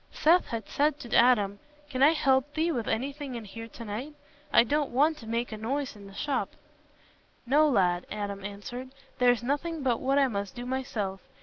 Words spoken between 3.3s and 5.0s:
in here to night? I don't